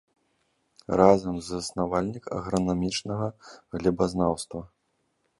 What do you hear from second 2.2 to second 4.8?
агранамічнага глебазнаўства.